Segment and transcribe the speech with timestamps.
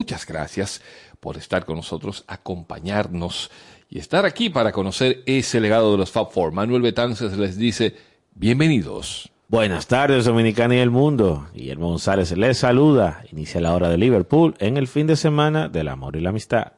[0.00, 0.80] Muchas gracias
[1.18, 3.50] por estar con nosotros, acompañarnos
[3.90, 6.52] y estar aquí para conocer ese legado de los Fab Four.
[6.52, 7.96] Manuel Betances les dice,
[8.32, 9.28] bienvenidos.
[9.48, 11.48] Buenas tardes, Dominicana y el mundo.
[11.52, 13.24] Guillermo González les saluda.
[13.32, 16.74] Inicia la hora de Liverpool en el fin de semana del amor y la amistad.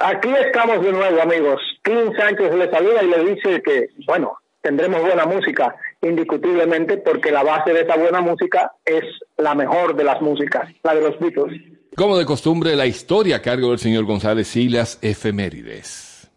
[0.00, 1.60] Aquí estamos de nuevo, amigos.
[1.84, 7.42] Tim Sánchez les saluda y le dice que, bueno, tendremos buena música, indiscutiblemente, porque la
[7.42, 9.04] base de esa buena música es
[9.36, 11.81] la mejor de las músicas, la de los Beatles.
[11.94, 16.30] Como de costumbre, la historia a cargo del señor González y las efemérides.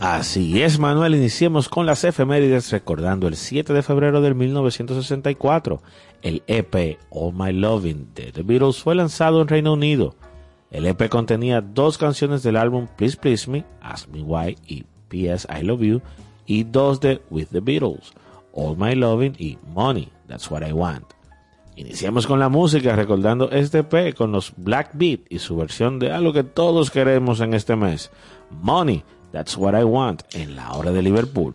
[0.00, 1.14] Así es, Manuel.
[1.14, 5.82] Iniciemos con las efemérides recordando el 7 de febrero de 1964.
[6.20, 10.16] El EP All My Loving de The Beatles fue lanzado en Reino Unido.
[10.72, 15.46] El EP contenía dos canciones del álbum Please Please Me, Ask Me Why y P.S.
[15.48, 16.02] I Love You,
[16.44, 18.12] y dos de With the Beatles,
[18.52, 21.04] All My Loving y Money, That's What I Want.
[21.76, 26.12] Iniciamos con la música recordando este EP con los Black Beat y su versión de
[26.12, 28.12] algo que todos queremos en este mes,
[28.62, 31.52] Money, That's What I Want, en la hora de Liverpool.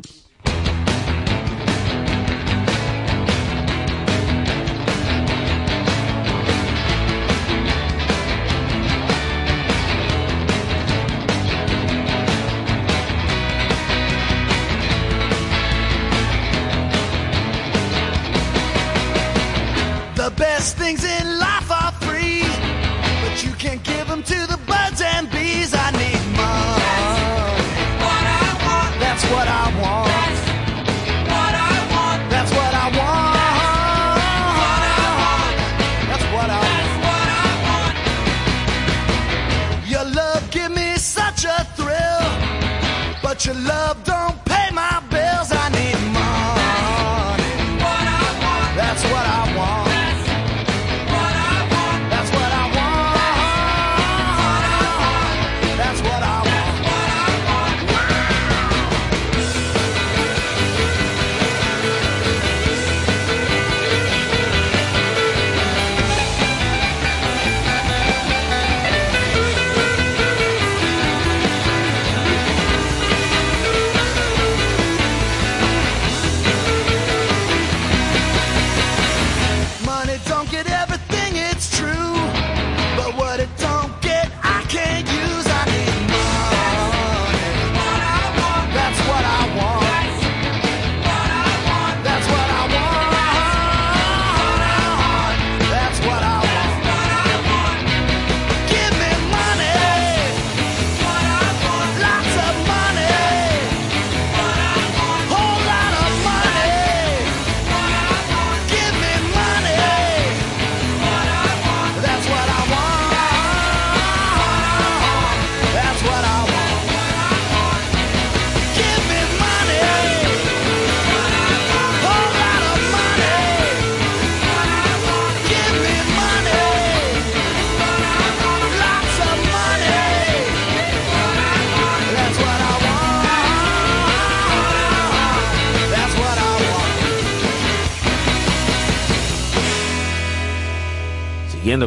[43.68, 44.09] Love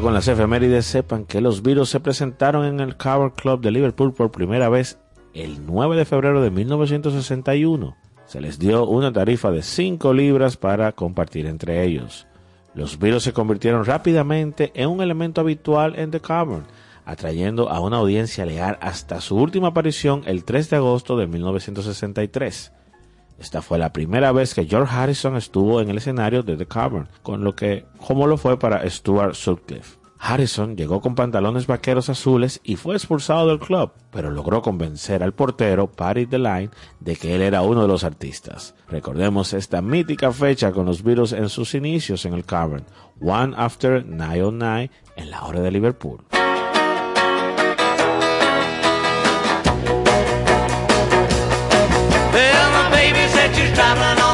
[0.02, 4.12] con las efemérides, sepan que los Beatles se presentaron en el Cover Club de Liverpool
[4.12, 4.98] por primera vez
[5.32, 7.96] el 9 de febrero de 1961.
[8.26, 12.26] Se les dio una tarifa de 5 libras para compartir entre ellos.
[12.74, 16.64] Los Beatles se convirtieron rápidamente en un elemento habitual en The Cavern,
[17.04, 22.72] atrayendo a una audiencia leal hasta su última aparición el 3 de agosto de 1963.
[23.42, 27.08] Esta fue la primera vez que George Harrison estuvo en el escenario de The Cavern,
[27.24, 29.98] con lo que, como lo fue para Stuart Sutcliffe.
[30.16, 35.34] Harrison llegó con pantalones vaqueros azules y fue expulsado del club, pero logró convencer al
[35.34, 36.70] portero Patty DeLine
[37.00, 38.76] de que él era uno de los artistas.
[38.88, 42.84] Recordemos esta mítica fecha con los Beatles en sus inicios en el Cavern,
[43.20, 46.20] One After 909 en la hora de Liverpool.
[53.74, 54.31] Traveling on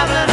[0.00, 0.29] traveling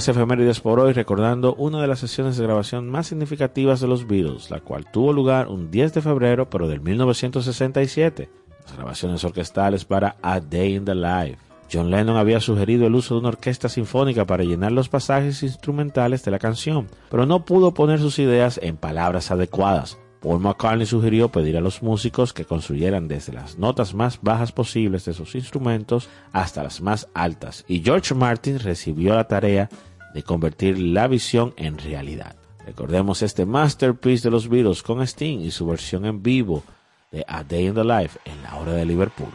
[0.00, 4.06] las efemérides por hoy recordando una de las sesiones de grabación más significativas de los
[4.06, 8.30] Beatles, la cual tuvo lugar un 10 de febrero pero del 1967.
[8.64, 11.36] Las grabaciones orquestales para A Day in the Life.
[11.70, 16.24] John Lennon había sugerido el uso de una orquesta sinfónica para llenar los pasajes instrumentales
[16.24, 19.98] de la canción, pero no pudo poner sus ideas en palabras adecuadas.
[20.20, 25.04] Paul McCartney sugirió pedir a los músicos que construyeran desde las notas más bajas posibles
[25.04, 29.68] de sus instrumentos hasta las más altas, y George Martin recibió la tarea
[30.14, 32.36] de convertir la visión en realidad.
[32.66, 36.62] Recordemos este masterpiece de los Beatles con Sting y su versión en vivo
[37.10, 39.32] de A Day in the Life en la hora de Liverpool.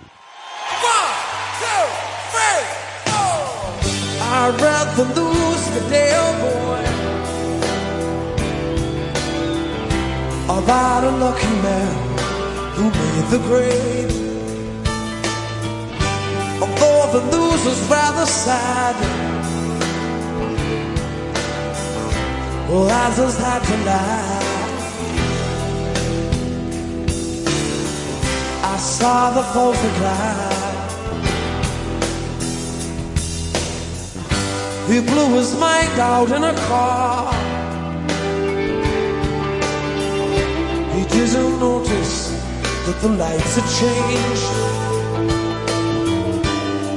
[4.46, 6.76] Rather lose the day, oh
[10.48, 11.96] a lucky man
[12.76, 13.40] who made the
[17.14, 17.22] the
[17.90, 19.35] rather sad,
[22.68, 24.46] well, I just had to lie.
[28.64, 30.66] I saw the photograph.
[34.90, 37.34] He blew his mind out in a car.
[40.94, 42.32] He didn't notice
[42.86, 44.52] that the lights had changed.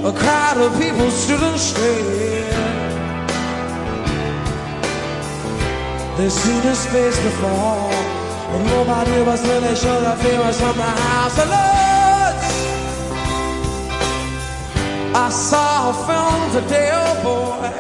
[0.05, 2.38] A crowd of people stood and stared.
[6.19, 7.91] They'd seen his face before,
[8.51, 12.49] but nobody was really sure that he was from the House of Lords.
[15.15, 17.71] I saw a film today, oh boy.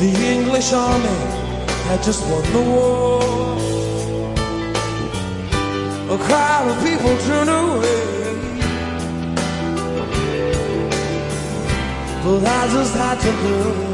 [0.00, 1.18] The English army
[1.88, 3.20] had just won the war.
[6.08, 8.14] A crowd of people turned away.
[12.24, 13.93] But I just had to go.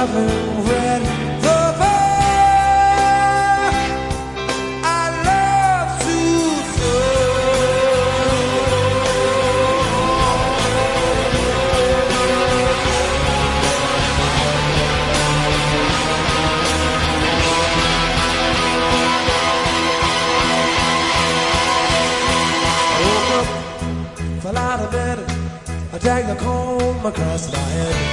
[0.00, 1.82] The book,
[4.82, 5.90] I love
[23.04, 23.46] Woke up,
[24.40, 25.18] fell out of bed,
[25.92, 28.09] I dragged the comb across my head.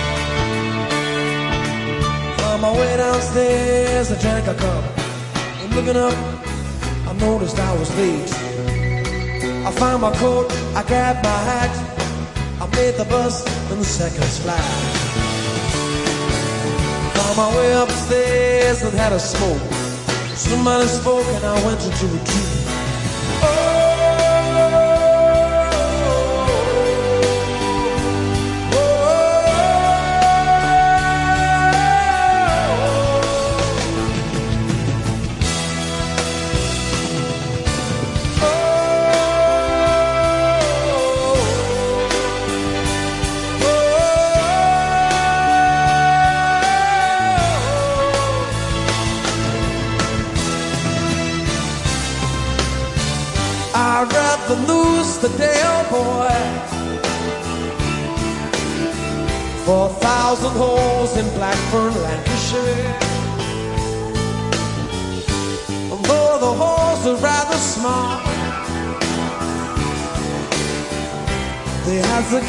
[2.58, 4.84] On my way downstairs, I drank a cup.
[5.62, 6.16] And looking up,
[7.08, 8.34] I noticed I was late.
[9.64, 11.70] I found my coat, I grabbed my hat.
[12.60, 14.60] I made the bus in the seconds flat.
[17.14, 19.62] Found my way upstairs and had a smoke.
[20.36, 22.77] Somebody spoke and I went into a tree.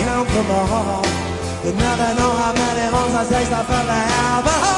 [0.05, 1.07] come from the heart.
[1.62, 4.77] But now they know how many homes I taste, I felt a home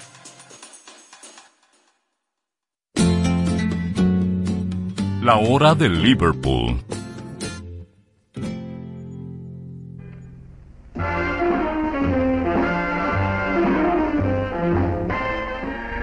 [5.21, 6.79] La hora de Liverpool.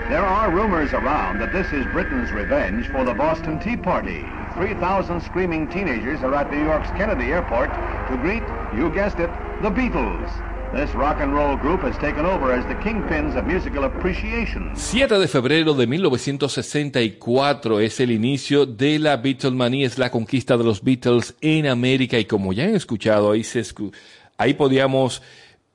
[0.08, 4.24] There are rumors around that this is Britain's revenge for the Boston Tea Party.
[4.54, 7.70] 3,000 screaming teenagers are at New York's Kennedy Airport
[8.10, 9.30] to greet, you guessed it,
[9.62, 10.30] the Beatles.
[10.74, 14.70] This rock and roll group has taken over as the kingpins of musical appreciation.
[14.74, 20.64] 7 de febrero de 1964 es el inicio de la Beatlemania, es la conquista de
[20.64, 23.92] los Beatles en América y como ya han escuchado, ahí, se escu-
[24.36, 25.22] ahí podíamos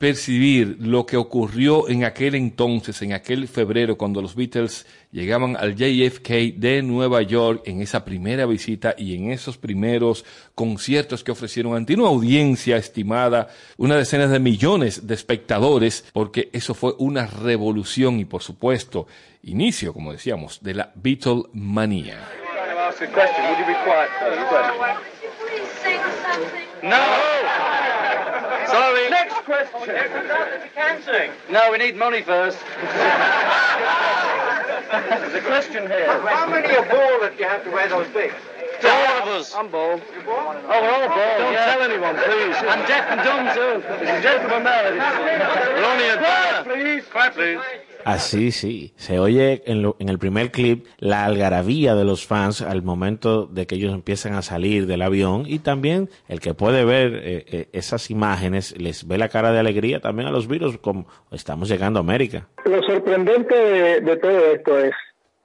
[0.03, 5.77] percibir lo que ocurrió en aquel entonces, en aquel febrero, cuando los Beatles llegaban al
[5.77, 11.77] JFK de Nueva York en esa primera visita y en esos primeros conciertos que ofrecieron
[11.77, 18.19] ante una audiencia estimada, una decena de millones de espectadores, porque eso fue una revolución
[18.19, 19.07] y, por supuesto,
[19.43, 22.19] inicio, como decíamos, de la Beatlemania.
[28.73, 29.12] Sorry.
[29.47, 29.89] Next question.
[29.89, 32.57] Oh, no, we need money first.
[34.91, 36.19] There's a question here.
[36.21, 38.31] How many are bald that you have to wear those big?
[38.83, 39.53] All of us.
[39.55, 40.01] I'm bald.
[40.01, 41.39] Oh, we're all bald.
[41.39, 42.55] Don't tell anyone, please.
[42.67, 43.81] I'm deaf and dumb too.
[44.03, 44.99] It's a gentleman marriage.
[44.99, 47.05] We're only a Quiet, please.
[47.09, 47.59] Quiet, please.
[48.05, 52.61] Así sí, se oye en, lo- en el primer clip la algarabía de los fans
[52.61, 56.85] al momento de que ellos empiezan a salir del avión y también el que puede
[56.85, 60.77] ver eh, eh, esas imágenes les ve la cara de alegría también a los virus
[60.77, 62.47] como estamos llegando a América.
[62.65, 64.93] Lo sorprendente de, de todo esto es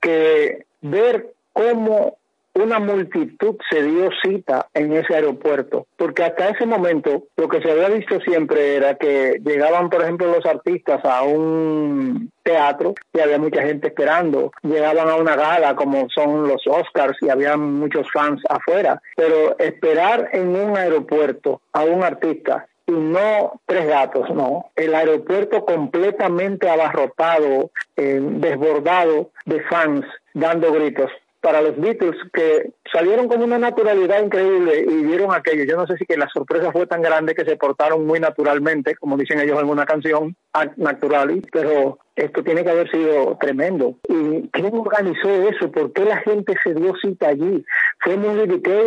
[0.00, 2.17] que ver cómo
[2.58, 7.70] una multitud se dio cita en ese aeropuerto, porque hasta ese momento lo que se
[7.70, 13.38] había visto siempre era que llegaban, por ejemplo, los artistas a un teatro y había
[13.38, 18.42] mucha gente esperando, llegaban a una gala como son los Oscars y había muchos fans
[18.48, 24.70] afuera, pero esperar en un aeropuerto a un artista y no tres gatos, no.
[24.74, 31.10] El aeropuerto completamente abarrotado, eh, desbordado de fans dando gritos.
[31.48, 35.64] Para los Beatles que salieron con una naturalidad increíble y vieron aquello.
[35.64, 38.94] Yo no sé si que la sorpresa fue tan grande que se portaron muy naturalmente,
[38.96, 43.94] como dicen ellos en una canción, act natural, pero esto tiene que haber sido tremendo.
[44.10, 45.72] ¿Y quién organizó eso?
[45.72, 47.64] ¿Por qué la gente se dio cita allí?
[48.00, 48.38] ¿Fue muy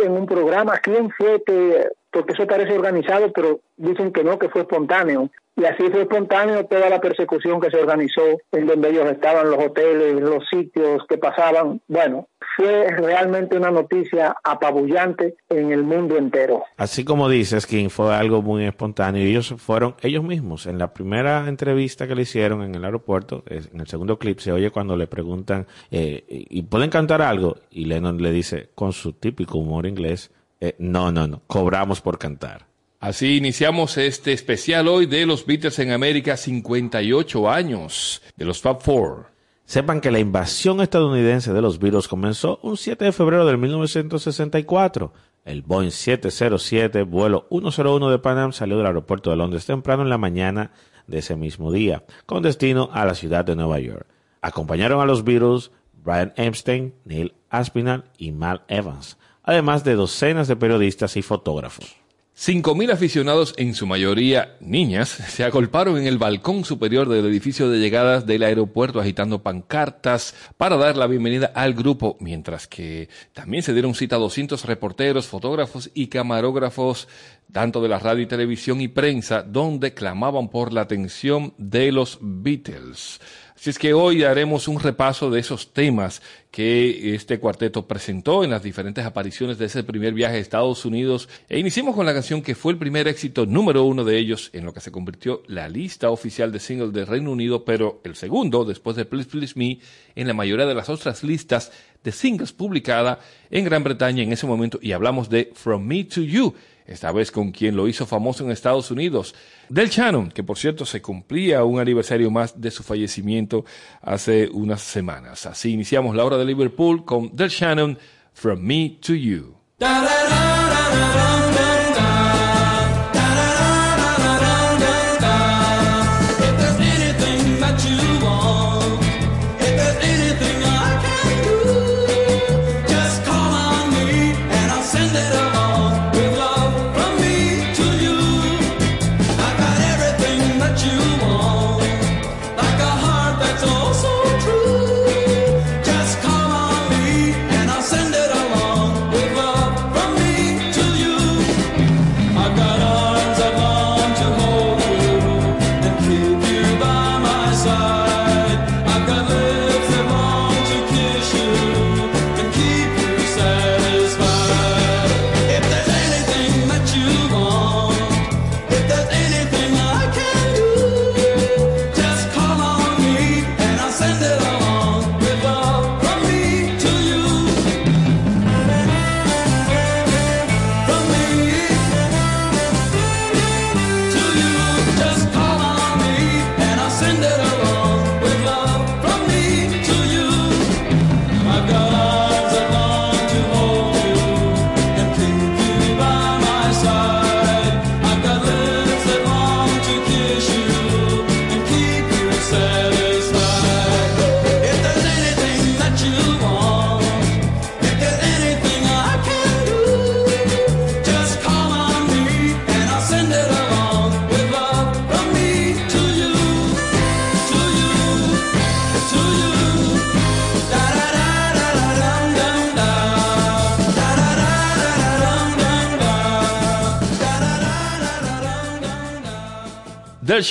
[0.04, 0.78] en un programa?
[0.78, 5.30] ¿Quién fue que porque eso parece organizado, pero dicen que no, que fue espontáneo.
[5.54, 9.62] Y así fue espontáneo toda la persecución que se organizó en donde ellos estaban, los
[9.62, 11.80] hoteles, los sitios que pasaban.
[11.88, 16.64] Bueno, fue realmente una noticia apabullante en el mundo entero.
[16.78, 19.22] Así como dices, King, fue algo muy espontáneo.
[19.22, 20.66] Ellos fueron ellos mismos.
[20.66, 24.52] En la primera entrevista que le hicieron en el aeropuerto, en el segundo clip, se
[24.52, 27.56] oye cuando le preguntan, eh, ¿y pueden cantar algo?
[27.70, 30.30] Y Lennon le dice, con su típico humor inglés,
[30.60, 32.71] eh, no, no, no, cobramos por cantar.
[33.02, 38.80] Así iniciamos este especial hoy de los Beatles en América, 58 años de los Fab
[38.80, 39.26] Four.
[39.64, 45.12] Sepan que la invasión estadounidense de los Beatles comenzó un 7 de febrero de 1964.
[45.44, 50.16] El Boeing 707, vuelo 101 de Panam, salió del aeropuerto de Londres temprano en la
[50.16, 50.70] mañana
[51.08, 54.06] de ese mismo día, con destino a la ciudad de Nueva York.
[54.42, 55.72] Acompañaron a los Beatles
[56.04, 61.96] Brian Epstein, Neil Aspinall y Mal Evans además de docenas de periodistas y fotógrafos.
[62.34, 67.68] Cinco mil aficionados, en su mayoría niñas, se agolparon en el balcón superior del edificio
[67.68, 73.62] de llegadas del aeropuerto agitando pancartas para dar la bienvenida al grupo, mientras que también
[73.62, 77.06] se dieron cita a 200 reporteros, fotógrafos y camarógrafos,
[77.52, 82.18] tanto de la radio y televisión y prensa, donde clamaban por la atención de los
[82.22, 83.20] Beatles.
[83.54, 88.50] Así es que hoy haremos un repaso de esos temas que este cuarteto presentó en
[88.50, 92.42] las diferentes apariciones de ese primer viaje a Estados Unidos e iniciamos con la canción
[92.42, 95.68] que fue el primer éxito número uno de ellos en lo que se convirtió la
[95.68, 99.78] lista oficial de singles del Reino Unido, pero el segundo, después de Please Please Me,
[100.14, 104.46] en la mayoría de las otras listas de singles publicada en Gran Bretaña en ese
[104.46, 104.78] momento.
[104.82, 106.54] Y hablamos de From Me to You
[106.86, 109.34] esta vez con quien lo hizo famoso en Estados Unidos,
[109.68, 113.64] Del Shannon, que por cierto se cumplía un aniversario más de su fallecimiento
[114.00, 115.46] hace unas semanas.
[115.46, 117.98] Así iniciamos la hora de Liverpool con Del Shannon,
[118.32, 119.56] From Me to You.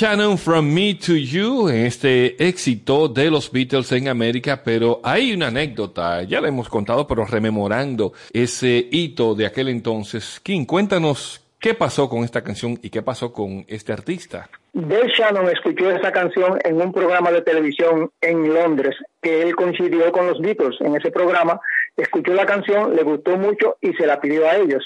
[0.02, 5.32] Shannon From Me to You, en este éxito de los Beatles en América, pero hay
[5.32, 10.40] una anécdota, ya la hemos contado, pero rememorando ese hito de aquel entonces.
[10.42, 14.50] King, cuéntanos qué pasó con esta canción y qué pasó con este artista.
[14.74, 20.12] Del Shannon escuchó esta canción en un programa de televisión en Londres, que él coincidió
[20.12, 20.82] con los Beatles.
[20.82, 21.62] En ese programa
[21.96, 24.84] escuchó la canción, le gustó mucho y se la pidió a ellos.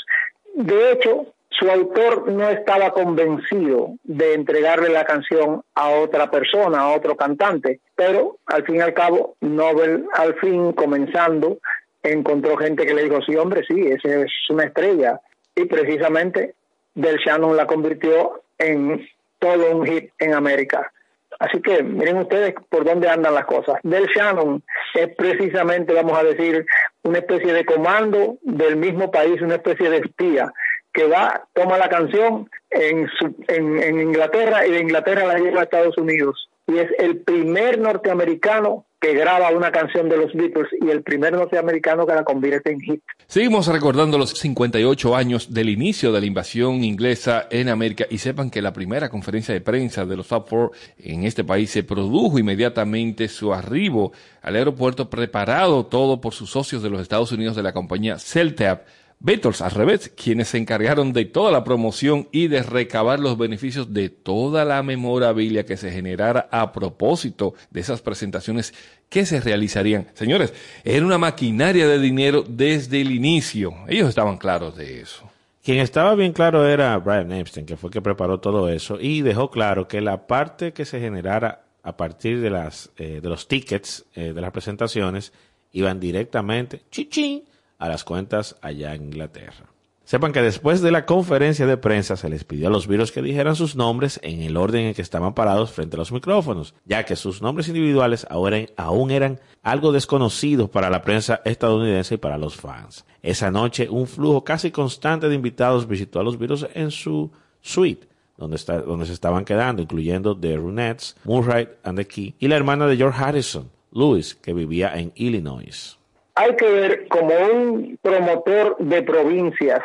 [0.56, 6.96] De hecho, su autor no estaba convencido de entregarle la canción a otra persona, a
[6.96, 11.60] otro cantante, pero al fin y al cabo, Nobel, al fin comenzando,
[12.04, 15.22] encontró gente que le dijo, sí, hombre, sí, esa es una estrella.
[15.56, 16.56] Y precisamente
[16.94, 19.08] Del Shannon la convirtió en
[19.39, 20.91] todo un hit en América.
[21.39, 23.76] Así que miren ustedes por dónde andan las cosas.
[23.84, 24.63] Del Shannon
[24.94, 26.65] es precisamente, vamos a decir,
[27.04, 30.54] una especie de comando del mismo país, una especie de espía
[30.95, 33.08] que va, toma la canción en,
[33.49, 36.49] en Inglaterra y de Inglaterra la lleva a Estados Unidos.
[36.67, 41.34] Y es el primer norteamericano que graba una canción de los Beatles y el primer
[41.34, 43.03] norteamericano que la convierte en hit.
[43.27, 48.49] Seguimos recordando los 58 años del inicio de la invasión inglesa en América y sepan
[48.49, 52.39] que la primera conferencia de prensa de los Fab Four en este país se produjo
[52.39, 57.63] inmediatamente su arribo al aeropuerto preparado todo por sus socios de los Estados Unidos de
[57.63, 58.88] la compañía Celtap
[59.19, 63.93] Beatles, al revés, quienes se encargaron de toda la promoción y de recabar los beneficios
[63.93, 68.73] de toda la memorabilia que se generara a propósito de esas presentaciones
[69.10, 70.08] que se realizarían.
[70.13, 73.73] Señores, era una maquinaria de dinero desde el inicio.
[73.88, 75.30] Ellos estaban claros de eso.
[75.63, 79.21] Quien estaba bien claro era Brian Epstein, que fue el que preparó todo eso y
[79.21, 83.47] dejó claro que la parte que se generara a partir de, las, eh, de los
[83.47, 85.34] tickets eh, de las presentaciones
[85.71, 87.45] iban directamente, chichín,
[87.78, 89.76] a las cuentas allá en Inglaterra.
[90.06, 93.24] Sepan que después de la conferencia de prensa se les pidió a los virus que
[93.24, 97.06] dijeran sus nombres en el orden en que estaban parados frente a los micrófonos, ya
[97.06, 102.38] que sus nombres individuales ahora aún eran algo desconocidos para la prensa estadounidense y para
[102.38, 103.04] los fans.
[103.24, 108.08] Esa noche un flujo casi constante de invitados visitó a los virus en su suite,
[108.38, 112.58] donde, está, donde se estaban quedando, incluyendo The Runettes, Murray and the Key y la
[112.58, 115.98] hermana de George Harrison, Louis, que vivía en Illinois
[116.36, 119.82] hay que ver como un promotor de provincias,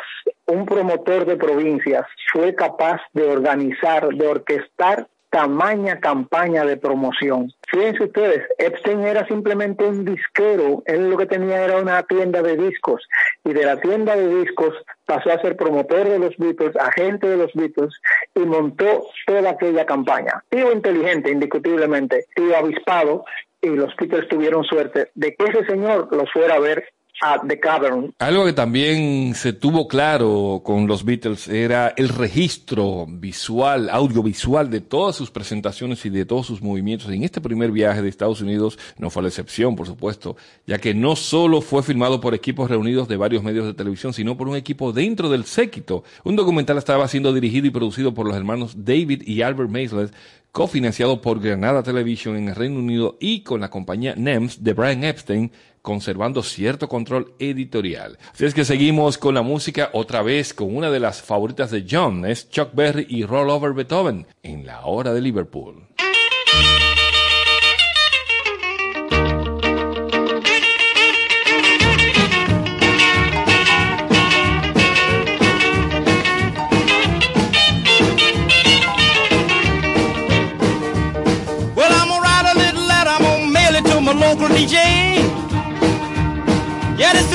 [0.47, 7.53] un promotor de provincias fue capaz de organizar, de orquestar tamaña campaña de promoción.
[7.71, 12.57] Fíjense ustedes, Epstein era simplemente un disquero, él lo que tenía era una tienda de
[12.57, 13.01] discos
[13.45, 17.37] y de la tienda de discos pasó a ser promotor de los Beatles, agente de
[17.37, 17.93] los Beatles
[18.35, 20.43] y montó toda aquella campaña.
[20.49, 23.23] Tío inteligente, indiscutiblemente, tío avispado
[23.61, 26.85] y los Beatles tuvieron suerte de que ese señor los fuera a ver
[27.21, 28.13] a The Cavern.
[28.17, 34.81] Algo que también se tuvo claro con los Beatles era el registro visual, audiovisual de
[34.81, 37.09] todas sus presentaciones y de todos sus movimientos.
[37.11, 40.95] En este primer viaje de Estados Unidos no fue la excepción, por supuesto, ya que
[40.95, 44.55] no solo fue filmado por equipos reunidos de varios medios de televisión, sino por un
[44.55, 46.03] equipo dentro del séquito.
[46.23, 50.11] Un documental estaba siendo dirigido y producido por los hermanos David y Albert Maysles,
[50.51, 55.03] cofinanciado por Granada Television en el Reino Unido y con la compañía NEMS de Brian
[55.03, 58.17] Epstein, conservando cierto control editorial.
[58.33, 61.85] Así es que seguimos con la música otra vez con una de las favoritas de
[61.89, 65.87] John, es Chuck Berry y Roll Over Beethoven en la hora de Liverpool.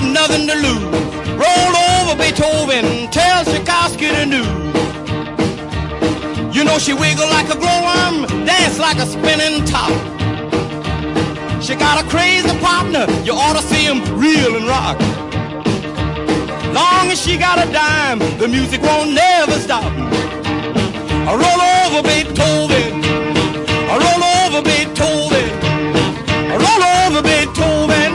[0.00, 0.82] Got nothing to lose.
[1.36, 4.46] Roll over Beethoven, tell Tchaikovsky the news.
[6.54, 9.90] You know she wiggle like a glowworm, dance like a spinning top.
[11.62, 14.98] She got a crazy partner, you ought to see him reel and rock.
[16.74, 19.92] Long as she got a dime, the music won't never stop.
[21.28, 23.04] I roll over Beethoven.
[23.92, 25.50] I roll over Beethoven.
[26.52, 28.09] I roll over Beethoven.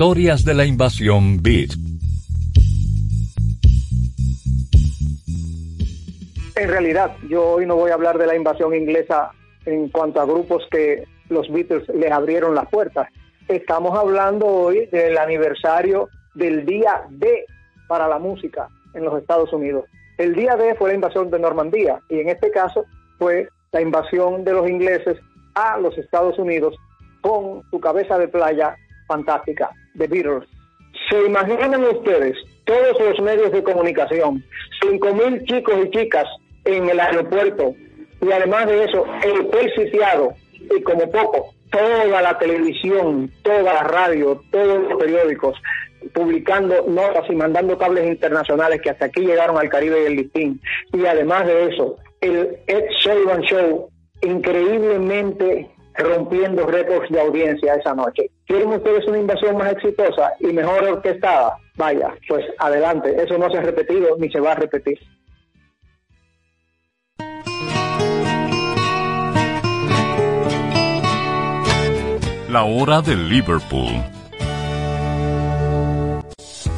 [0.00, 1.72] Historias de la invasión Beat.
[6.56, 9.30] En realidad, yo hoy no voy a hablar de la invasión inglesa
[9.66, 13.08] en cuanto a grupos que los Beatles les abrieron las puertas.
[13.46, 17.44] Estamos hablando hoy del aniversario del día D
[17.86, 19.84] para la música en los Estados Unidos.
[20.16, 22.86] El día D fue la invasión de Normandía y en este caso
[23.18, 25.18] fue la invasión de los ingleses
[25.54, 26.74] a los Estados Unidos
[27.20, 28.74] con su cabeza de playa
[29.10, 30.48] fantástica, The Beatles.
[31.10, 34.44] ¿Se imaginan ustedes todos los medios de comunicación,
[34.80, 36.26] cinco mil chicos y chicas
[36.64, 37.74] en el aeropuerto
[38.22, 40.34] y además de eso el hotel sitiado
[40.76, 45.56] y como poco toda la televisión, toda la radio, todos los periódicos
[46.14, 50.60] publicando notas y mandando cables internacionales que hasta aquí llegaron al Caribe y el listín.
[50.92, 53.90] Y además de eso, el Ed Sullivan Show
[54.22, 58.30] increíblemente rompiendo récords de audiencia esa noche.
[58.50, 61.56] ¿Quieren ustedes una invasión más exitosa y mejor orquestada?
[61.76, 64.98] Vaya, pues adelante, eso no se ha repetido ni se va a repetir.
[72.48, 74.19] La hora de Liverpool.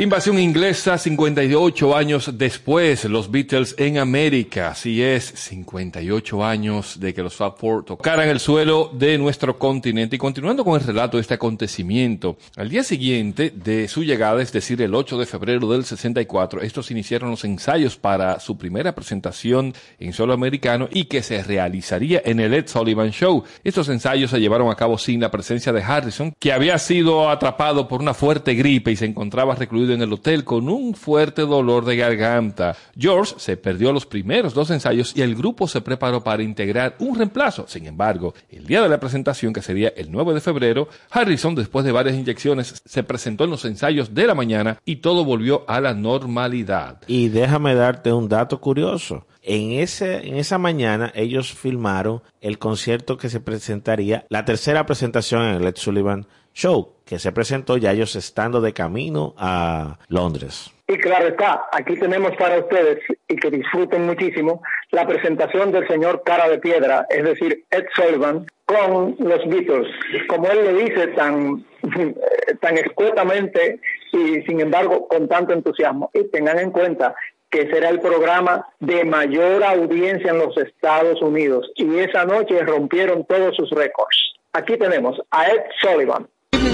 [0.00, 4.68] Invasión inglesa 58 años después, los Beatles en América.
[4.68, 10.16] Así es, 58 años de que los Fab Four tocaran el suelo de nuestro continente.
[10.16, 14.50] Y continuando con el relato de este acontecimiento, al día siguiente de su llegada, es
[14.52, 19.74] decir, el 8 de febrero del 64, estos iniciaron los ensayos para su primera presentación
[19.98, 23.44] en solo americano y que se realizaría en el Ed Sullivan Show.
[23.62, 27.86] Estos ensayos se llevaron a cabo sin la presencia de Harrison, que había sido atrapado
[27.86, 31.84] por una fuerte gripe y se encontraba recluido en el hotel con un fuerte dolor
[31.84, 32.76] de garganta.
[32.96, 37.16] George se perdió los primeros dos ensayos y el grupo se preparó para integrar un
[37.16, 37.66] reemplazo.
[37.68, 41.84] Sin embargo, el día de la presentación, que sería el 9 de febrero, Harrison, después
[41.84, 45.80] de varias inyecciones, se presentó en los ensayos de la mañana y todo volvió a
[45.80, 47.00] la normalidad.
[47.06, 49.26] Y déjame darte un dato curioso.
[49.42, 55.42] En, ese, en esa mañana ellos filmaron el concierto que se presentaría, la tercera presentación
[55.42, 60.70] en el Ed Sullivan Show, que se presentó ya ellos estando de camino a Londres.
[60.88, 64.60] Y claro está, aquí tenemos para ustedes y que disfruten muchísimo
[64.90, 69.88] la presentación del señor Cara de Piedra, es decir, Ed Sullivan, con los Beatles.
[70.28, 71.64] Como él le dice tan,
[72.60, 73.78] tan escuetamente
[74.12, 76.10] y sin embargo con tanto entusiasmo.
[76.12, 77.14] Y tengan en cuenta
[77.50, 81.70] que será el programa de mayor audiencia en los Estados Unidos.
[81.76, 84.34] Y esa noche rompieron todos sus récords.
[84.52, 86.28] Aquí tenemos a Ed Sullivan.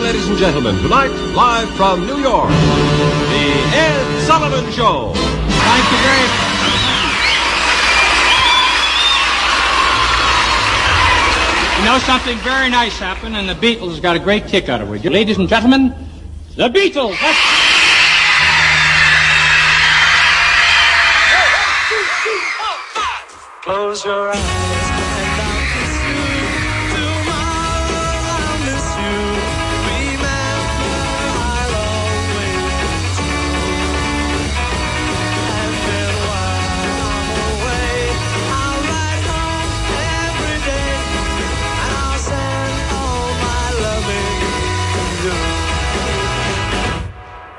[0.06, 0.82] Good evening, ladies and gentlemen.
[0.82, 5.12] Tonight, live from New York, the Ed Sullivan Show.
[5.12, 6.46] Thank you very much.
[11.78, 14.94] You know, something very nice happened, and the Beatles got a great kick out of
[14.94, 15.10] it.
[15.10, 15.92] Ladies and gentlemen,
[16.54, 17.20] the Beatles!
[17.20, 17.64] Let's-
[23.64, 24.65] Close your eyes.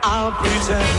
[0.09, 0.96] I'll pretend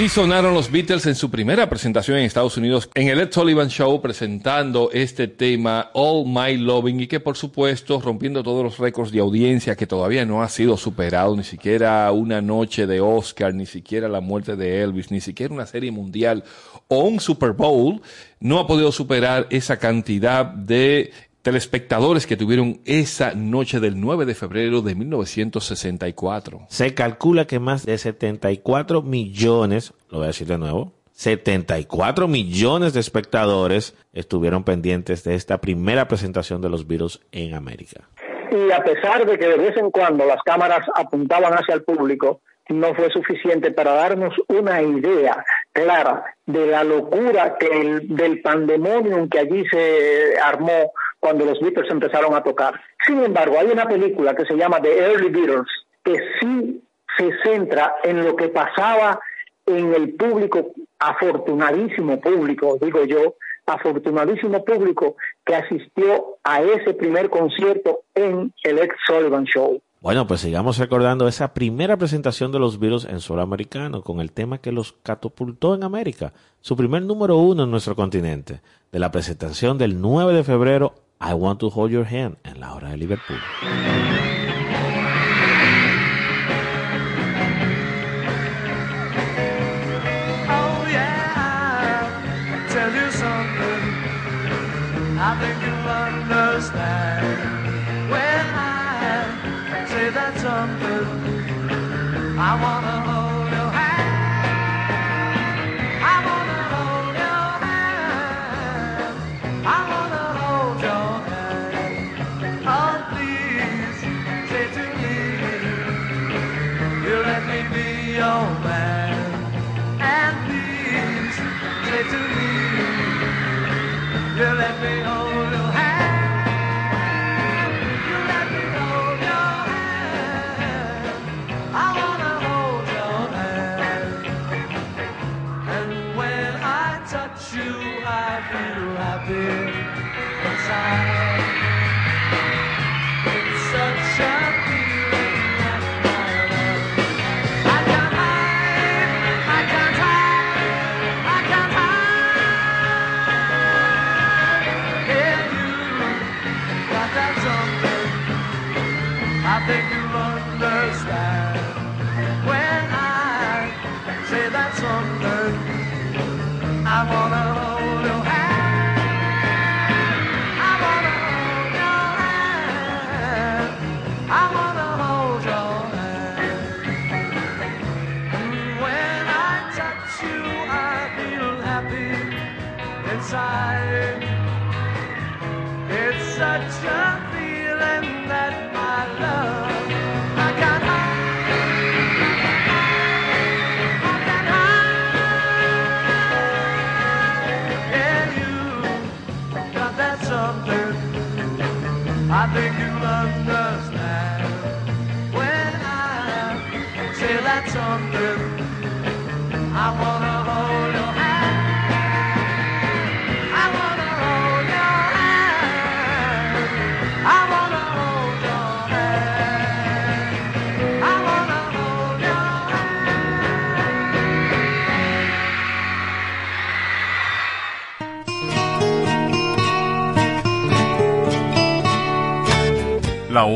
[0.00, 3.68] Así sonaron los Beatles en su primera presentación en Estados Unidos en el Ed Sullivan
[3.68, 9.12] Show presentando este tema All My Loving y que por supuesto rompiendo todos los récords
[9.12, 13.66] de audiencia que todavía no ha sido superado, ni siquiera una noche de Oscar, ni
[13.66, 16.44] siquiera la muerte de Elvis, ni siquiera una serie mundial
[16.88, 18.00] o un Super Bowl,
[18.40, 24.34] no ha podido superar esa cantidad de telespectadores que tuvieron esa noche del 9 de
[24.34, 26.60] febrero de 1964.
[26.68, 32.92] Se calcula que más de 74 millones, lo voy a decir de nuevo, 74 millones
[32.94, 38.08] de espectadores estuvieron pendientes de esta primera presentación de los Beatles en América.
[38.50, 42.40] Y a pesar de que de vez en cuando las cámaras apuntaban hacia el público,
[42.68, 49.28] no fue suficiente para darnos una idea clara de la locura que el- del pandemonium
[49.28, 52.80] que allí se armó cuando los Beatles empezaron a tocar.
[53.06, 55.68] Sin embargo, hay una película que se llama The Early Beatles
[56.02, 56.82] que sí
[57.16, 59.20] se centra en lo que pasaba
[59.66, 63.34] en el público, afortunadísimo público, digo yo,
[63.66, 69.80] afortunadísimo público que asistió a ese primer concierto en el Ed Sullivan Show.
[70.00, 74.32] Bueno, pues sigamos recordando esa primera presentación de los Beatles en suelo americano con el
[74.32, 79.10] tema que los catapultó en América, su primer número uno en nuestro continente, de la
[79.10, 82.96] presentación del 9 de febrero, I Want to Hold Your Hand, en la hora de
[82.96, 83.38] Liverpool.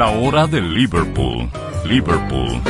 [0.00, 1.50] La hora de Liverpool.
[1.84, 2.62] Liverpool.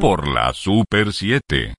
[0.00, 1.74] Por la Super 7.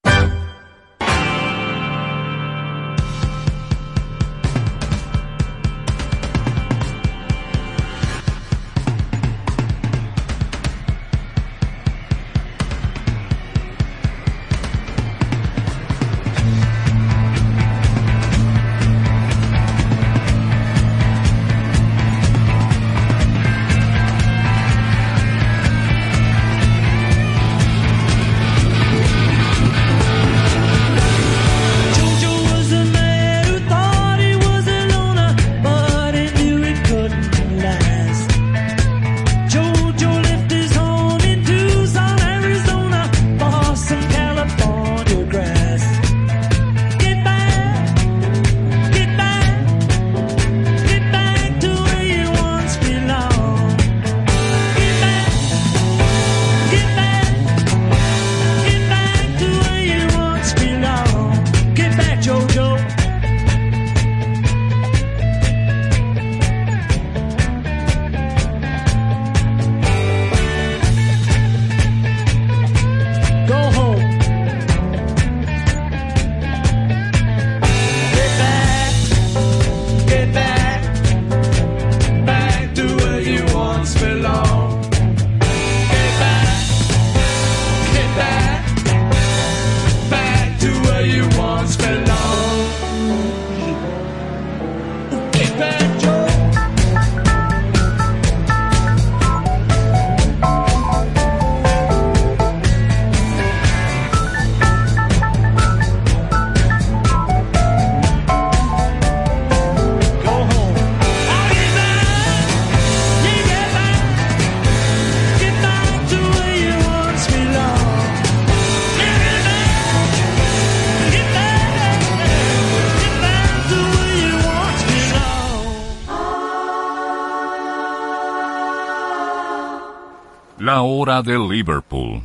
[131.20, 132.22] Hora de Liverpool.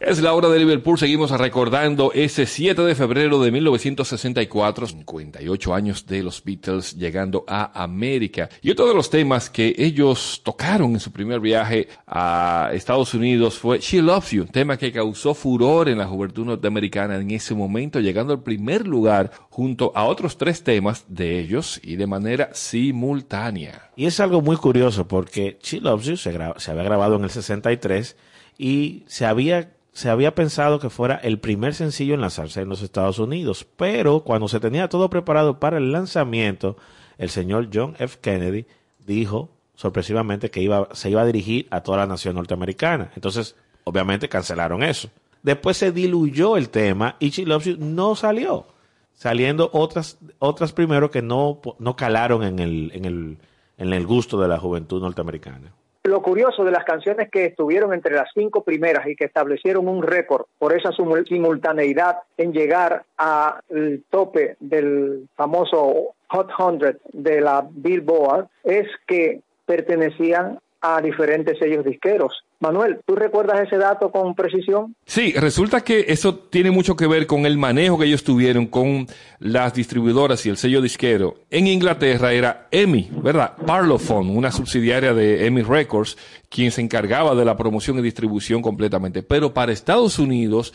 [0.00, 0.98] Es la hora de Liverpool.
[0.98, 7.80] Seguimos recordando ese 7 de febrero de 1964, 58 años de los Beatles llegando a
[7.84, 8.48] América.
[8.62, 13.56] Y otro de los temas que ellos tocaron en su primer viaje a Estados Unidos
[13.56, 18.00] fue She Loves You, tema que causó furor en la juventud norteamericana en ese momento,
[18.00, 23.90] llegando al primer lugar junto a otros tres temas de ellos y de manera simultánea.
[23.94, 27.22] Y es algo muy curioso porque She Loves You se, gra- se había grabado en
[27.22, 28.16] el 63
[28.62, 32.80] y se había, se había pensado que fuera el primer sencillo en lanzarse en los
[32.80, 33.66] Estados Unidos.
[33.76, 36.76] Pero cuando se tenía todo preparado para el lanzamiento,
[37.18, 38.18] el señor John F.
[38.20, 38.66] Kennedy
[39.04, 43.10] dijo sorpresivamente que iba, se iba a dirigir a toda la nación norteamericana.
[43.16, 45.10] Entonces, obviamente cancelaron eso.
[45.42, 47.44] Después se diluyó el tema y She
[47.78, 48.68] no salió,
[49.12, 53.38] saliendo otras, otras primero que no, no calaron en el, en, el,
[53.76, 55.72] en el gusto de la juventud norteamericana.
[56.04, 60.02] Lo curioso de las canciones que estuvieron entre las cinco primeras y que establecieron un
[60.02, 67.64] récord por esa simul- simultaneidad en llegar al tope del famoso Hot 100 de la
[67.70, 72.44] Billboard es que pertenecían a diferentes sellos disqueros.
[72.62, 74.94] Manuel, ¿tú recuerdas ese dato con precisión?
[75.04, 79.08] Sí, resulta que eso tiene mucho que ver con el manejo que ellos tuvieron con
[79.40, 81.34] las distribuidoras y el sello disquero.
[81.50, 83.56] En Inglaterra era EMI, ¿verdad?
[83.66, 86.16] Parlophone, una subsidiaria de EMI Records,
[86.48, 89.24] quien se encargaba de la promoción y distribución completamente.
[89.24, 90.72] Pero para Estados Unidos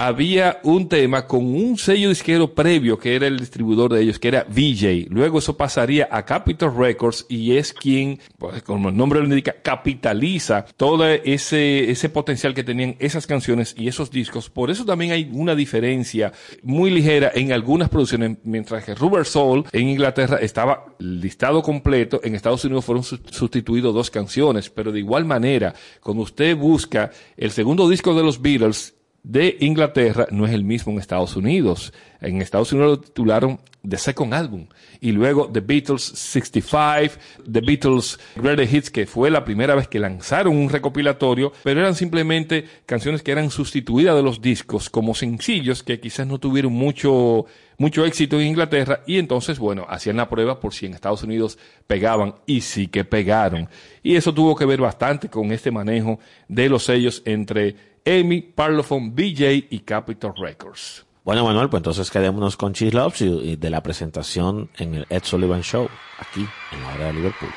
[0.00, 4.28] había un tema con un sello disquero previo que era el distribuidor de ellos, que
[4.28, 5.08] era VJ.
[5.10, 9.56] Luego eso pasaría a Capitol Records y es quien, pues, como el nombre lo indica,
[9.60, 14.48] capitaliza todo ese, ese potencial que tenían esas canciones y esos discos.
[14.48, 16.32] Por eso también hay una diferencia
[16.62, 22.36] muy ligera en algunas producciones, mientras que Rubber Soul en Inglaterra estaba listado completo, en
[22.36, 27.50] Estados Unidos fueron su- sustituidos dos canciones, pero de igual manera, cuando usted busca el
[27.50, 28.94] segundo disco de los Beatles,
[29.28, 31.92] de Inglaterra no es el mismo en Estados Unidos.
[32.22, 34.68] En Estados Unidos lo titularon The Second Album.
[35.02, 40.00] Y luego The Beatles 65, The Beatles Greatest Hits, que fue la primera vez que
[40.00, 45.82] lanzaron un recopilatorio, pero eran simplemente canciones que eran sustituidas de los discos como sencillos
[45.82, 47.44] que quizás no tuvieron mucho,
[47.76, 49.02] mucho éxito en Inglaterra.
[49.06, 52.36] Y entonces, bueno, hacían la prueba por si en Estados Unidos pegaban.
[52.46, 53.68] Y sí que pegaron.
[54.02, 56.18] Y eso tuvo que ver bastante con este manejo
[56.48, 61.04] de los sellos entre EMI, Parlophone, BJ y Capitol Records.
[61.24, 65.24] Bueno, Manuel, pues entonces quedémonos con She Loves y de la presentación en el Ed
[65.24, 67.50] Sullivan Show, aquí en la hora de Liverpool.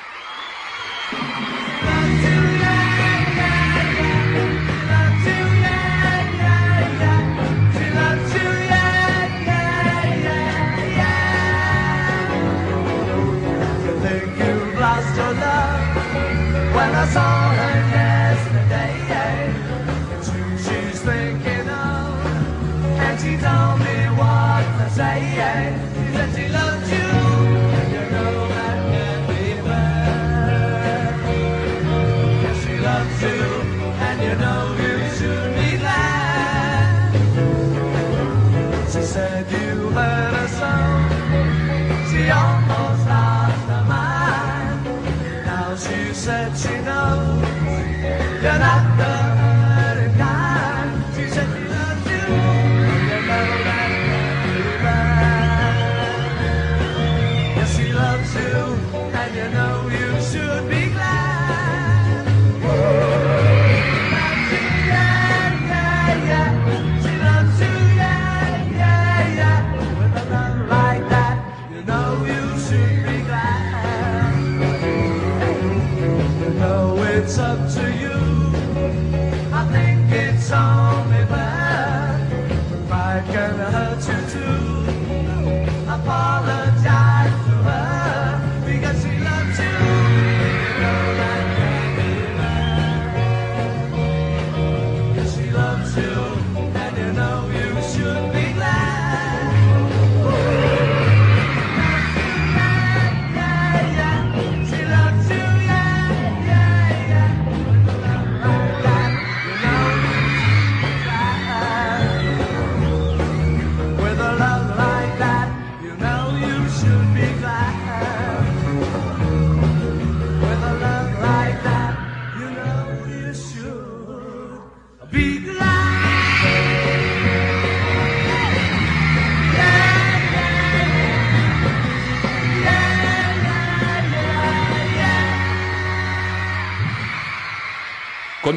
[17.01, 17.40] I saw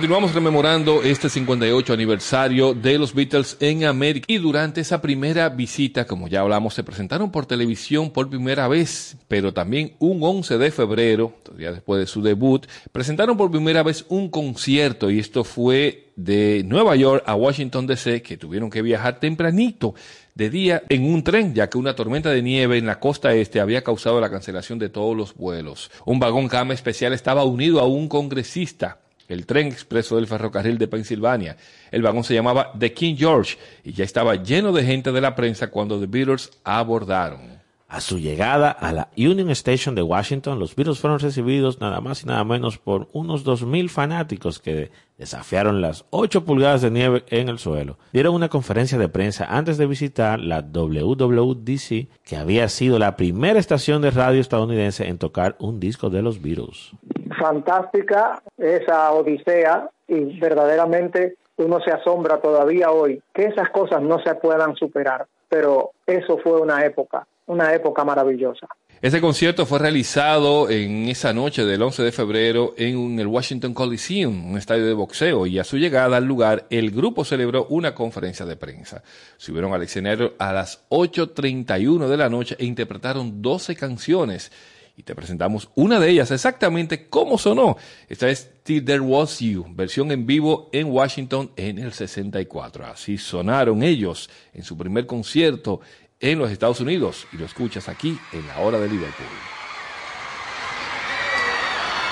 [0.05, 4.27] Continuamos rememorando este 58 aniversario de los Beatles en América.
[4.29, 9.17] Y durante esa primera visita, como ya hablamos, se presentaron por televisión por primera vez,
[9.29, 14.05] pero también un 11 de febrero, todavía después de su debut, presentaron por primera vez
[14.11, 15.11] un concierto.
[15.11, 19.95] Y esto fue de Nueva York a Washington DC, que tuvieron que viajar tempranito
[20.35, 23.59] de día en un tren, ya que una tormenta de nieve en la costa este
[23.59, 25.91] había causado la cancelación de todos los vuelos.
[26.05, 28.99] Un vagón cama especial estaba unido a un congresista
[29.29, 31.57] el tren expreso del ferrocarril de Pensilvania.
[31.91, 35.35] El vagón se llamaba The King George y ya estaba lleno de gente de la
[35.35, 37.55] prensa cuando The Beatles abordaron.
[37.95, 42.25] A su llegada a la Union Station de Washington, los Beatles fueron recibidos nada más
[42.25, 47.49] y nada menos por unos 2.000 fanáticos que desafiaron las 8 pulgadas de nieve en
[47.49, 47.99] el suelo.
[48.12, 53.61] Dieron una conferencia de prensa antes de visitar la WWDC, que había sido la primera
[53.61, 56.91] estación de radio estadounidense en tocar un disco de los Beatles.
[57.39, 64.35] Fantástica esa odisea y verdaderamente uno se asombra todavía hoy que esas cosas no se
[64.35, 68.66] puedan superar, pero eso fue una época, una época maravillosa.
[69.01, 74.51] Ese concierto fue realizado en esa noche del 11 de febrero en el Washington Coliseum,
[74.51, 78.47] un estadio de boxeo, y a su llegada al lugar el grupo celebró una conferencia
[78.47, 79.03] de prensa.
[79.37, 84.51] Subieron al escenario a las 8.31 de la noche e interpretaron 12 canciones
[84.97, 87.77] y te presentamos una de ellas exactamente cómo sonó.
[88.09, 92.87] Esta es Till There Was You, versión en vivo en Washington en el 64.
[92.87, 95.81] Así sonaron ellos en su primer concierto
[96.21, 99.27] en los Estados Unidos y lo escuchas aquí en la hora de Liverpool.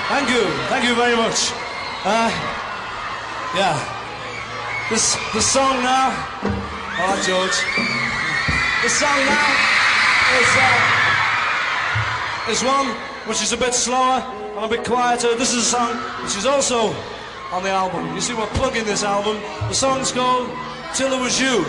[0.09, 1.53] Thank you, thank you very much.
[2.05, 2.31] Uh,
[3.57, 3.79] yeah,
[4.91, 6.13] this song now.
[7.25, 7.55] George.
[8.83, 9.57] The song now
[10.39, 11.02] is uh,
[12.49, 12.89] is one
[13.27, 14.21] which is a bit slower
[14.57, 15.37] and a bit quieter.
[15.37, 16.95] This is a song which is also
[17.53, 18.15] on the album.
[18.15, 19.41] You see, we're plugging this album.
[19.69, 20.51] The song's called
[20.95, 21.65] "Till It Was You."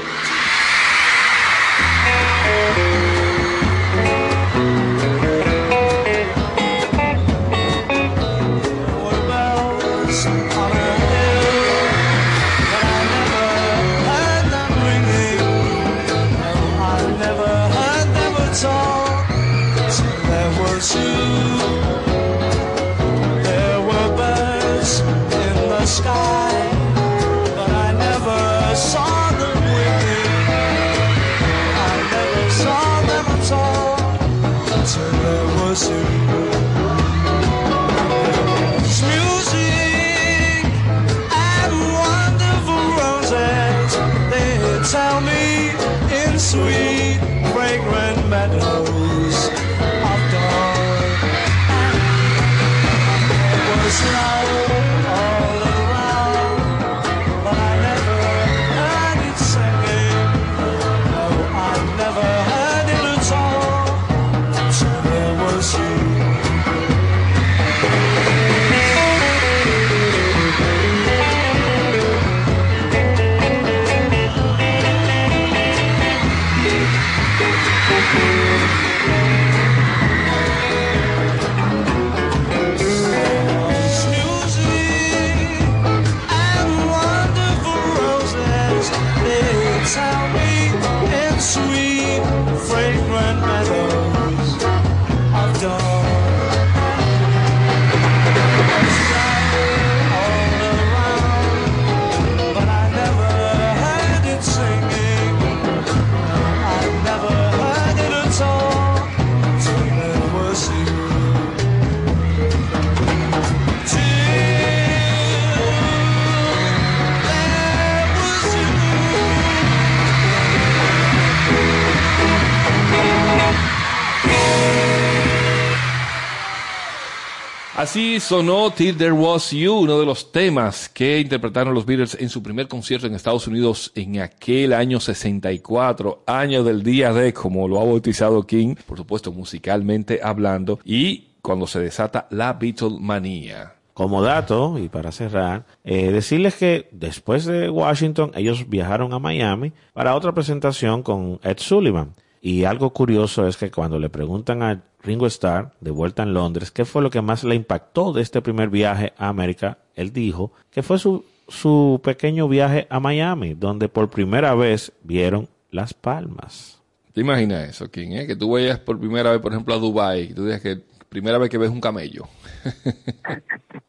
[127.94, 132.28] Así sonó Till There Was You, uno de los temas que interpretaron los Beatles en
[132.28, 137.68] su primer concierto en Estados Unidos en aquel año 64, año del día de, como
[137.68, 143.76] lo ha bautizado King, por supuesto musicalmente hablando, y cuando se desata la Beatlemanía.
[143.94, 149.72] Como dato, y para cerrar, eh, decirles que después de Washington ellos viajaron a Miami
[149.94, 152.16] para otra presentación con Ed Sullivan.
[152.42, 156.72] Y algo curioso es que cuando le preguntan a Ringo Starr, de vuelta en Londres,
[156.72, 160.52] qué fue lo que más le impactó de este primer viaje a América, él dijo
[160.72, 166.80] que fue su, su pequeño viaje a Miami, donde por primera vez vieron Las Palmas.
[167.14, 168.12] ¿Te imaginas eso, King?
[168.14, 168.28] eh?
[168.28, 171.38] Que tú vayas por primera vez, por ejemplo, a Dubai y tú digas que primera
[171.38, 172.28] vez que ves un camello.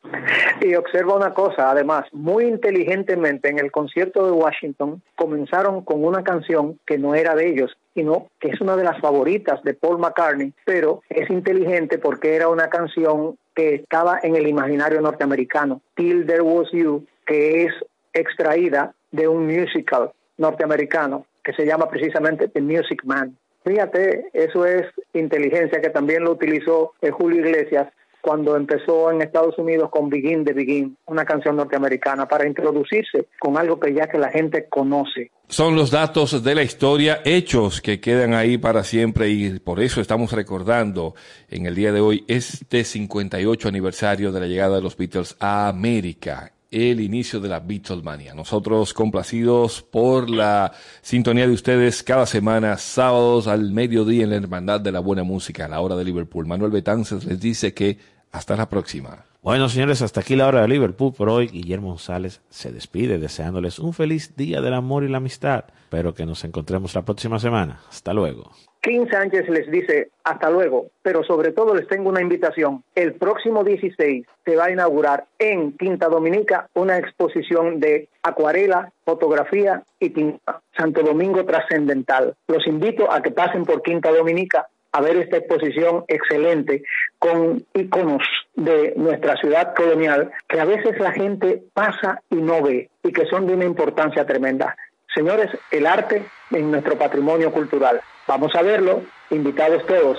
[0.61, 6.23] Y observa una cosa, además, muy inteligentemente en el concierto de Washington comenzaron con una
[6.23, 9.99] canción que no era de ellos, sino que es una de las favoritas de Paul
[9.99, 16.27] McCartney, pero es inteligente porque era una canción que estaba en el imaginario norteamericano, Till
[16.27, 17.73] There Was You, que es
[18.13, 23.37] extraída de un musical norteamericano que se llama precisamente The Music Man.
[23.65, 27.89] Fíjate, eso es inteligencia que también lo utilizó Julio Iglesias
[28.25, 33.59] cuando empezó en Estados Unidos con Begin de Begin, una canción norteamericana, para introducirse con
[33.59, 35.31] algo que ya que la gente conoce.
[35.49, 40.01] Son los datos de la historia, hechos que quedan ahí para siempre y por eso
[40.01, 41.15] estamos recordando
[41.51, 45.69] en el día de hoy este 58 aniversario de la llegada de los Beatles a
[45.69, 48.35] América el inicio de la Beatlemania.
[48.35, 50.73] Nosotros complacidos por la
[51.03, 55.67] sintonía de ustedes cada semana, sábados al mediodía en la Hermandad de la Buena Música
[55.67, 56.47] a la hora de Liverpool.
[56.47, 57.97] Manuel Betances les dice que
[58.35, 59.25] hasta la próxima.
[59.43, 61.47] Bueno, señores, hasta aquí la hora de Liverpool por hoy.
[61.47, 65.67] Guillermo González se despide deseándoles un feliz día del amor y la amistad.
[65.85, 67.81] Espero que nos encontremos la próxima semana.
[67.89, 68.51] Hasta luego.
[68.81, 72.83] King Sánchez les dice hasta luego, pero sobre todo les tengo una invitación.
[72.95, 79.85] El próximo 16 se va a inaugurar en Quinta Dominica una exposición de acuarela, fotografía
[80.01, 80.61] y tinta.
[80.77, 82.35] Santo Domingo Trascendental.
[82.49, 86.85] Los invito a que pasen por Quinta Dominica a ver esta exposición excelente
[87.19, 88.23] con iconos
[88.55, 93.27] de nuestra ciudad colonial que a veces la gente pasa y no ve y que
[93.27, 94.77] son de una importancia tremenda.
[95.13, 98.01] Señores, el arte en nuestro patrimonio cultural.
[98.29, 100.19] Vamos a verlo, invitados todos.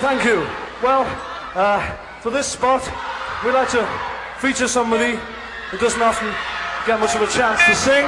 [0.00, 0.42] Thank you.
[0.82, 1.06] Well,
[1.54, 1.80] uh,
[2.22, 2.82] for this spot,
[3.44, 3.86] we'd like to
[4.38, 5.16] feature somebody
[5.70, 6.28] who doesn't often
[6.86, 8.06] get much of a chance to sing.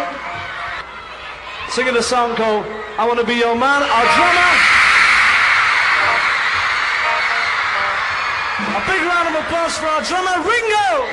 [1.68, 2.66] Singing a song called
[2.98, 4.61] I Want to Be Your Man, our drummer.
[8.62, 11.12] A big round of applause for our drummer, Ringo!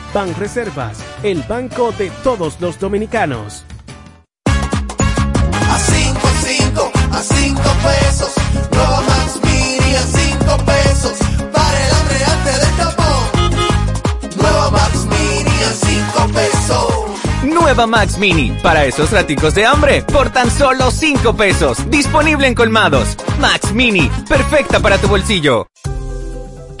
[0.13, 3.63] Ban Reservas, el banco de todos los dominicanos.
[4.45, 8.33] A 5, 5, a 5 pesos,
[8.71, 11.17] Romax Mini a 5 pesos,
[11.53, 13.29] para el hambre antes del tapón.
[14.37, 16.93] Nueva Max Mini a 5 pesos.
[17.43, 22.55] Nueva Max Mini, para esos raticos de hambre, por tan solo 5 pesos, disponible en
[22.55, 23.15] colmados.
[23.39, 25.70] Max Mini, perfecta para tu bolsillo.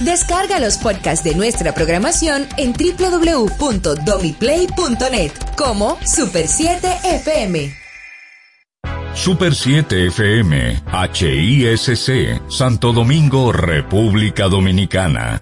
[0.00, 7.74] Descarga los podcasts de nuestra programación en www.domiplay.net como Super 7 FM.
[9.14, 10.82] Super 7 FM,
[11.14, 15.40] HISC, Santo Domingo, República Dominicana.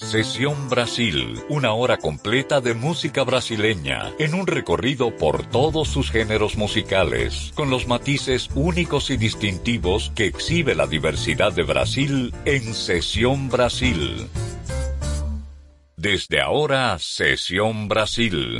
[0.00, 6.56] Sesión Brasil, una hora completa de música brasileña, en un recorrido por todos sus géneros
[6.56, 13.50] musicales, con los matices únicos y distintivos que exhibe la diversidad de Brasil en Sesión
[13.50, 14.26] Brasil.
[15.96, 18.58] Desde ahora, Sesión Brasil.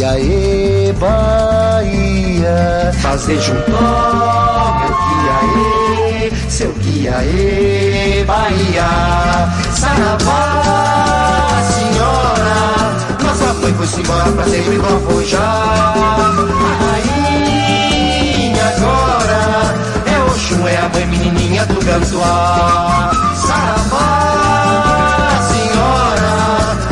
[0.00, 2.56] Guia e Bahia.
[3.02, 3.78] Fazer junto, meu
[4.96, 8.88] guia e Seu guia e Bahia.
[9.74, 19.74] Saravá, senhora Nossa mãe foi-se embora pra sempre do Afojar A rainha agora
[20.06, 24.08] É Oxum, é a mãe menininha do Gantuá Saravá,
[25.52, 26.32] senhora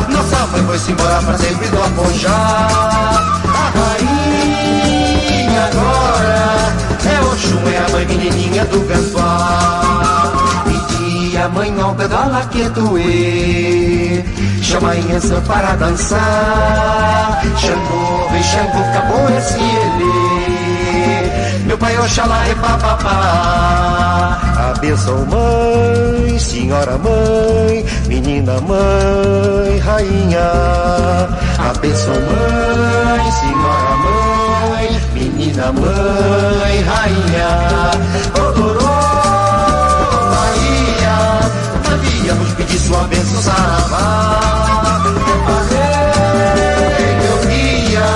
[0.09, 2.98] Nossa mãe foi-se embora pra sempre do Afojar
[8.29, 9.81] menininha do Gantuá
[10.65, 14.25] Pedi a mãe ao pedala que doer.
[14.61, 17.41] Chama a Inhança para dançar.
[17.57, 20.09] Xangô, vem Xangô, acabou esse ele.
[21.65, 24.39] Meu pai Oxalá é papapá.
[24.75, 30.51] Abenção mãe, senhora mãe Menina mãe, rainha.
[31.57, 33.88] Abenção mãe, senhora
[35.19, 37.91] Menina mãe, rainha.
[38.35, 38.79] Odorô,
[40.31, 41.17] Bahia.
[41.89, 45.01] Mandíamos pedir sua bênção, saravá.
[46.99, 48.09] Ei, meu guia.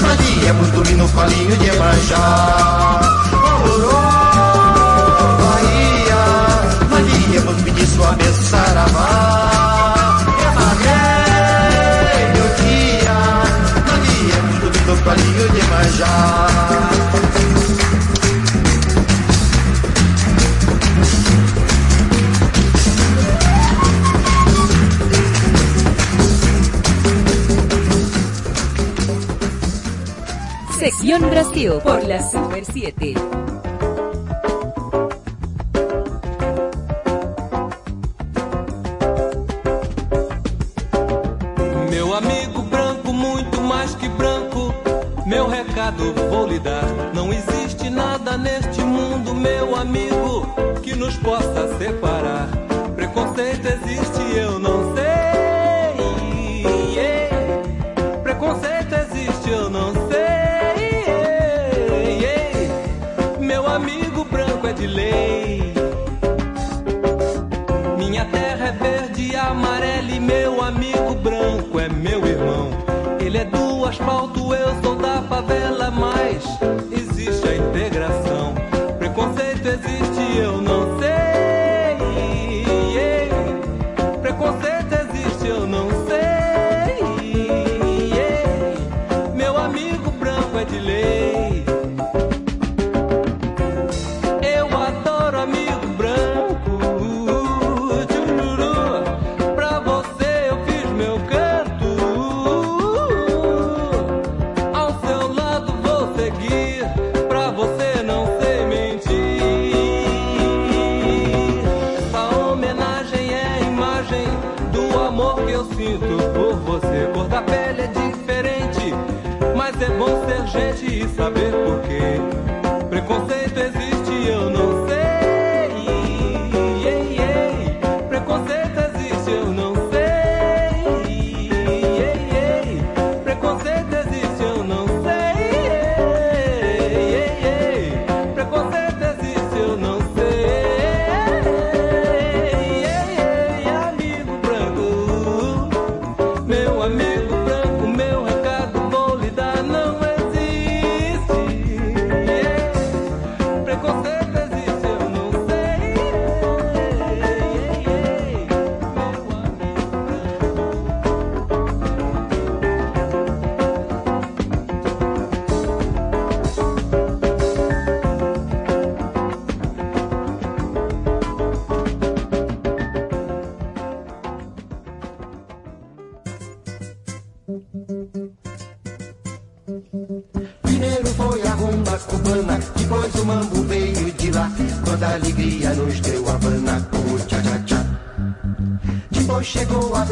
[0.00, 3.25] Mandíamos dormir no colinho de Emanjá
[15.16, 15.62] de
[30.78, 33.45] Sección Brasil por la Super 7.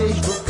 [0.05, 0.44] Facebook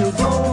[0.00, 0.49] you go.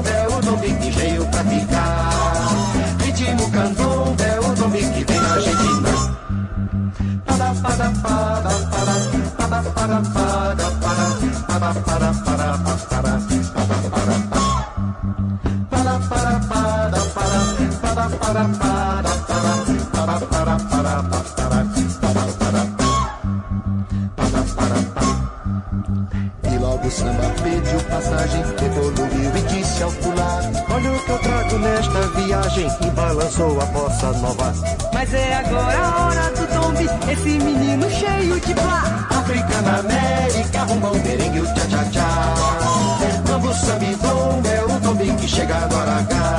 [33.37, 34.53] começou a bossa nova.
[34.93, 39.07] Mas é agora a hora do tombe, esse menino cheio de plá.
[39.11, 42.33] África, América, rumba, o merengue, o tchá-tchá-tchá.
[43.29, 43.85] Mambo, samba
[44.49, 46.36] é o tombe que chega agora, Aragão.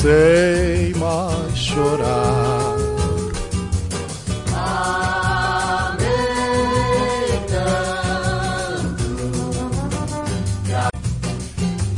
[0.00, 2.76] sei mais chorar.
[6.00, 6.02] E.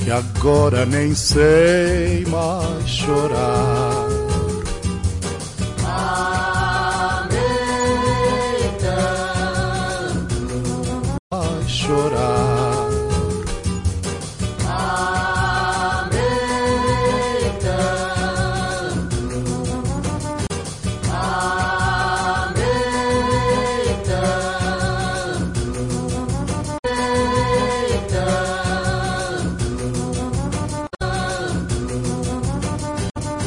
[0.04, 3.91] Que agora nem sei mais chorar.